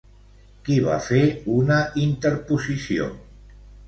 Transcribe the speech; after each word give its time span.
Qui 0.69 0.77
va 0.85 0.95
fer 1.07 1.19
una 1.55 1.77
interposició? 2.05 3.11